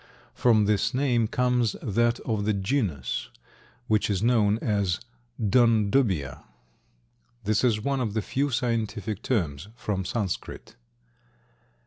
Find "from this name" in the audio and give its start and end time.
0.33-1.27